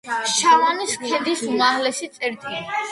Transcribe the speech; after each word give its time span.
შავანის 0.35 0.95
ქედის 1.03 1.47
უმაღლესი 1.53 2.13
წერტილი. 2.19 2.67